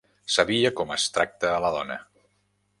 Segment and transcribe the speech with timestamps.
[0.35, 1.99] Sabia com es tracta a la dona